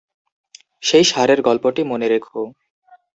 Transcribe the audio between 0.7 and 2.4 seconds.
সেই ষাঁড়ের গল্পটি মনে রেখ।